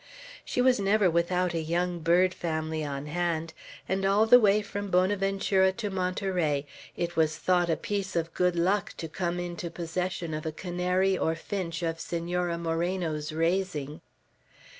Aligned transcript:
She 0.43 0.61
was 0.63 0.79
never 0.79 1.11
without 1.11 1.53
a 1.53 1.61
young 1.61 1.99
bird 1.99 2.33
family 2.33 2.83
on 2.83 3.05
hand; 3.05 3.53
and 3.87 4.03
all 4.03 4.25
the 4.25 4.39
way 4.39 4.63
from 4.63 4.89
Bonaventura 4.89 5.71
to 5.73 5.91
Monterey, 5.91 6.65
it 6.97 7.15
was 7.15 7.37
thought 7.37 7.69
a 7.69 7.77
piece 7.77 8.15
of 8.15 8.33
good 8.33 8.55
luck 8.55 8.93
to 8.97 9.07
come 9.07 9.39
into 9.39 9.69
possession 9.69 10.33
of 10.33 10.43
a 10.43 10.51
canary 10.51 11.15
or 11.19 11.35
finch 11.35 11.83
of 11.83 11.99
Senora 11.99 12.57
Moreno's 12.57 13.31
'raising. 13.31 14.01